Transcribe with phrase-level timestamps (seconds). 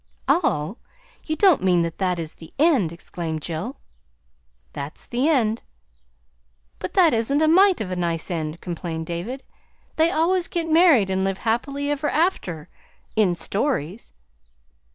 [0.27, 0.79] "All!
[1.27, 3.77] You don't mean that that is the end!" exclaimed Jill.
[4.73, 5.61] "That's the end."
[6.79, 9.43] "But that isn't a mite of a nice end," complained David.
[9.97, 12.67] "They always get married and live happy ever after
[13.15, 14.11] in stories."